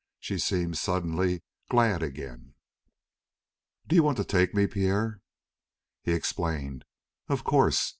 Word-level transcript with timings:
She 0.19 0.39
seemed 0.39 0.79
suddenly 0.79 1.43
glad 1.69 2.01
again. 2.01 2.55
"Do 3.85 3.95
you 3.95 4.01
want 4.01 4.17
to 4.17 4.23
take 4.23 4.51
me, 4.55 4.65
Pierre?" 4.65 5.21
He 6.01 6.13
explained: 6.13 6.85
"Of 7.27 7.43
course. 7.43 7.89